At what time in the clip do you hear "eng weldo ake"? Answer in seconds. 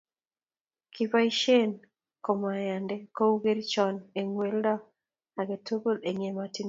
4.19-5.55